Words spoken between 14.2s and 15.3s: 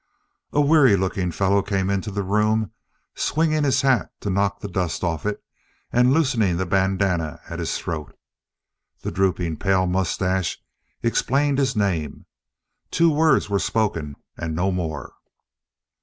and no more.